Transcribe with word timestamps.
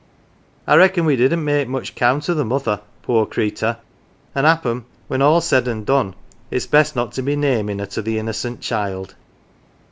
I 0.65 0.77
reckon 0.77 1.05
we 1.05 1.15
didn't 1.15 1.43
make 1.45 1.67
much 1.67 1.93
count 1.93 2.27
o' 2.27 2.33
th' 2.33 2.43
mother, 2.43 2.79
poor 3.03 3.27
creator', 3.27 3.77
an' 4.33 4.45
happen 4.45 4.81
44 4.81 4.81
GAFFER'S 4.81 4.89
CHILD 4.89 5.09
when 5.09 5.21
all's 5.21 5.45
said 5.45 5.67
an 5.67 5.77
1 5.77 5.83
done, 5.85 6.13
it's 6.49 6.65
best 6.65 6.95
not 6.95 7.11
to 7.11 7.21
be 7.21 7.35
namin' 7.35 7.77
her 7.77 7.85
to 7.85 8.01
the 8.01 8.17
innocent 8.17 8.61
child." 8.61 9.13